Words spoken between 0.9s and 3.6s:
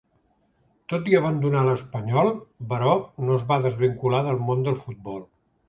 Tot i abandonar l'Espanyol, Baró no es